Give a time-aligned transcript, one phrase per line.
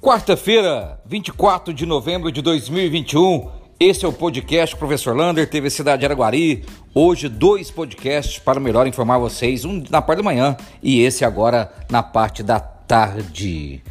[0.00, 3.50] Quarta-feira, 24 de novembro de 2021.
[3.80, 6.64] Esse é o podcast Professor Lander, TV Cidade de Araguari.
[6.94, 11.72] Hoje, dois podcasts para melhor informar vocês, um na parte da manhã e esse agora
[11.90, 13.82] na parte da tarde.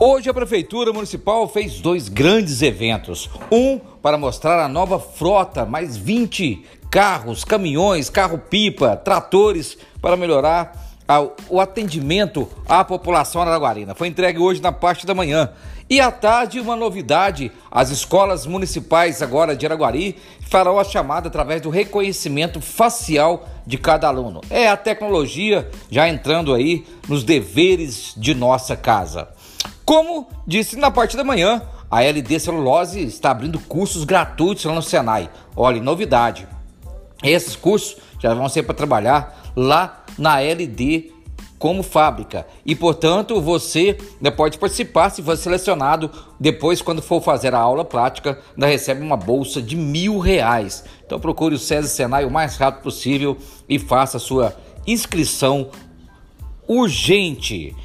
[0.00, 3.28] Hoje a Prefeitura Municipal fez dois grandes eventos.
[3.52, 11.60] Um para mostrar a nova frota, mais 20 carros, caminhões, carro-pipa, tratores para melhorar o
[11.60, 13.94] atendimento à população araguarina.
[13.94, 15.50] Foi entregue hoje na parte da manhã.
[15.90, 20.16] E à tarde, uma novidade: as escolas municipais agora de Araguari
[20.48, 24.40] farão a chamada através do reconhecimento facial de cada aluno.
[24.48, 29.28] É a tecnologia já entrando aí nos deveres de nossa casa.
[29.84, 34.82] Como disse na parte da manhã, a LD Celulose está abrindo cursos gratuitos lá no
[34.82, 35.28] Senai.
[35.54, 36.48] Olha, novidade.
[37.22, 41.12] Esses cursos já vão ser para trabalhar lá na LD
[41.62, 42.44] como fábrica.
[42.66, 43.96] E, portanto, você
[44.36, 46.10] pode participar se for selecionado.
[46.40, 50.84] Depois, quando for fazer a aula prática, ainda recebe uma bolsa de mil reais.
[51.06, 53.36] Então, procure o César Senai o mais rápido possível
[53.68, 55.70] e faça a sua inscrição
[56.66, 57.76] urgente.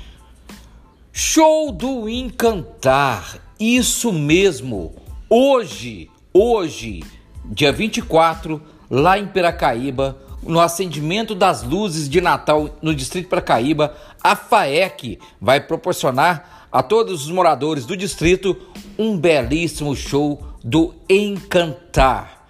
[1.14, 3.40] Show do Encantar.
[3.60, 4.96] Isso mesmo.
[5.30, 7.04] Hoje, hoje,
[7.46, 14.36] dia 24, lá em Piracaíba, no acendimento das luzes de Natal no Distrito Paracaíba, a
[14.36, 18.56] FAEC vai proporcionar a todos os moradores do distrito
[18.98, 22.46] um belíssimo show do Encantar.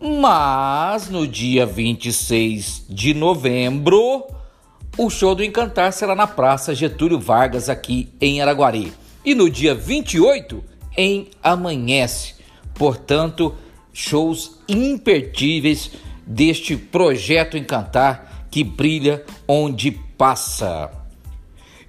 [0.00, 4.26] Mas no dia 26 de novembro,
[4.98, 8.92] o show do Encantar será na Praça Getúlio Vargas, aqui em Araguari.
[9.24, 10.62] E no dia 28,
[10.96, 12.34] em Amanhece.
[12.74, 13.54] Portanto,
[13.92, 15.92] shows imperdíveis
[16.26, 20.90] deste projeto Encantar que brilha onde passa.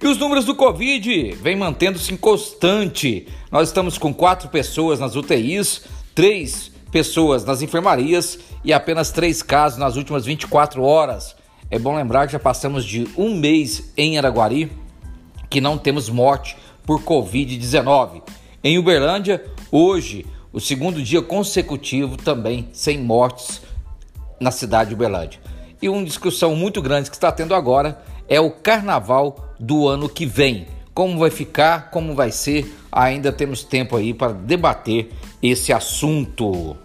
[0.02, 3.26] E os números do Covid vêm mantendo-se constante.
[3.50, 5.82] Nós estamos com quatro pessoas nas UTIs,
[6.14, 11.36] três pessoas nas enfermarias e apenas três casos nas últimas 24 horas.
[11.70, 14.70] É bom lembrar que já passamos de um mês em Araguari
[15.50, 18.22] que não temos morte por Covid-19.
[18.62, 23.62] Em Uberlândia, hoje, o segundo dia consecutivo também sem mortes
[24.40, 25.40] na cidade de Uberlândia.
[25.80, 30.24] E uma discussão muito grande que está tendo agora é o carnaval do ano que
[30.26, 30.66] vem.
[30.94, 35.10] Como vai ficar, como vai ser, ainda temos tempo aí para debater
[35.42, 36.76] esse assunto.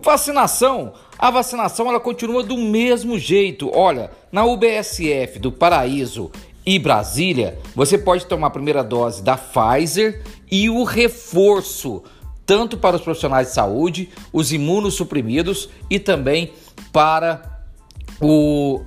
[0.00, 0.92] Vacinação.
[1.18, 3.70] A vacinação ela continua do mesmo jeito.
[3.72, 6.30] Olha, na UBSF do Paraíso
[6.66, 12.02] e Brasília, você pode tomar a primeira dose da Pfizer e o reforço
[12.44, 16.52] tanto para os profissionais de saúde, os imunossuprimidos e também
[16.92, 17.64] para
[18.20, 18.82] o,